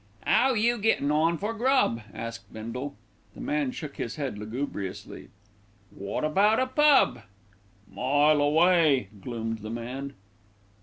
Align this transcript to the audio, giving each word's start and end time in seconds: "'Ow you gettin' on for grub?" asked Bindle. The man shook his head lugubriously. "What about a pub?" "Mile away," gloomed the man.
"'Ow 0.25 0.55
you 0.55 0.79
gettin' 0.79 1.11
on 1.11 1.37
for 1.37 1.53
grub?" 1.53 2.01
asked 2.11 2.51
Bindle. 2.51 2.95
The 3.35 3.39
man 3.39 3.69
shook 3.69 3.97
his 3.97 4.15
head 4.15 4.39
lugubriously. 4.39 5.29
"What 5.91 6.23
about 6.23 6.59
a 6.59 6.65
pub?" 6.65 7.21
"Mile 7.87 8.41
away," 8.41 9.09
gloomed 9.21 9.59
the 9.59 9.69
man. 9.69 10.15